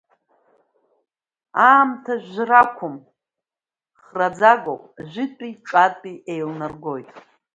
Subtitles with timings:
[1.69, 2.95] Аамҭа жәра ақәым,
[4.03, 7.09] храӡагоуп, жәытәи ҿатәи еилнаргоит.